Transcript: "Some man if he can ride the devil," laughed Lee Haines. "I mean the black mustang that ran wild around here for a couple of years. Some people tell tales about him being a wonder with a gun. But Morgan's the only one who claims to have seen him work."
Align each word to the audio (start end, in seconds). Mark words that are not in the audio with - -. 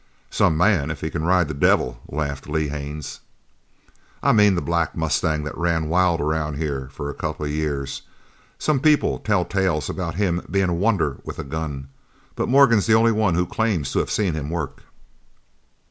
"Some 0.31 0.57
man 0.57 0.89
if 0.89 1.01
he 1.01 1.11
can 1.11 1.25
ride 1.25 1.47
the 1.47 1.53
devil," 1.53 2.01
laughed 2.07 2.49
Lee 2.49 2.69
Haines. 2.69 3.19
"I 4.23 4.31
mean 4.31 4.55
the 4.55 4.61
black 4.63 4.95
mustang 4.95 5.43
that 5.43 5.55
ran 5.55 5.89
wild 5.89 6.19
around 6.19 6.57
here 6.57 6.89
for 6.91 7.07
a 7.07 7.13
couple 7.13 7.45
of 7.45 7.51
years. 7.51 8.01
Some 8.57 8.79
people 8.79 9.19
tell 9.19 9.45
tales 9.45 9.91
about 9.91 10.15
him 10.15 10.41
being 10.49 10.69
a 10.69 10.73
wonder 10.73 11.17
with 11.23 11.37
a 11.37 11.43
gun. 11.43 11.87
But 12.35 12.49
Morgan's 12.49 12.87
the 12.87 12.95
only 12.95 13.11
one 13.11 13.35
who 13.35 13.45
claims 13.45 13.91
to 13.91 13.99
have 13.99 14.09
seen 14.09 14.33
him 14.33 14.49
work." 14.49 14.81